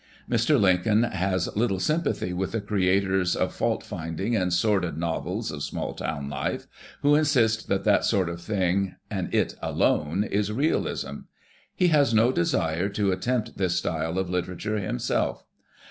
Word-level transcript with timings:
Mr. 0.27 0.59
Lincoln 0.59 1.03
has 1.03 1.47
little 1.55 1.79
sympathy 1.79 2.33
with 2.33 2.53
the 2.53 2.59
creators 2.59 3.35
of 3.35 3.53
fault 3.53 3.83
finding 3.83 4.35
and 4.35 4.51
sordid 4.51 4.97
novels 4.97 5.51
of 5.51 5.61
small 5.61 5.93
town 5.93 6.27
life, 6.27 6.65
who 7.03 7.13
insist 7.13 7.67
that 7.67 7.83
that 7.83 8.03
sort 8.03 8.27
of 8.27 8.41
thing, 8.41 8.95
and 9.11 9.31
it 9.31 9.53
alone, 9.61 10.23
is 10.23 10.51
"realism." 10.51 11.17
He 11.75 11.89
has 11.89 12.15
no 12.15 12.31
desire 12.31 12.89
to 12.89 13.11
attempt 13.11 13.59
this 13.59 13.75
style 13.75 14.17
of 14.17 14.27
literature 14.27 14.79
himself. 14.79 15.45